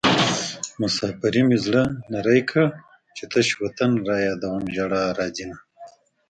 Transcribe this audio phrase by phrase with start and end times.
[0.81, 2.67] مسافرۍ مې زړه نری کړ
[3.15, 5.57] چې تش وطن رايادوم ژړا راځينه